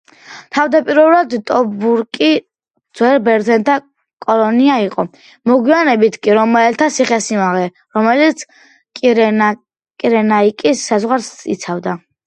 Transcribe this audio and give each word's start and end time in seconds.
თავდაპირველად 0.57 1.33
ტობრუკი 1.49 2.29
ძველ 3.01 3.19
ბერძენთა 3.27 3.75
კოლონია 4.27 4.77
იყო, 4.87 5.05
მოგვიანებით 5.51 6.17
კი 6.25 6.37
რომაელთა 6.39 6.89
ციხესიმაგრე, 6.97 7.69
რომელიც 8.01 8.43
კირენაიკის 9.01 10.85
საზღვარს 10.93 11.33
იცავდა. 11.57 11.99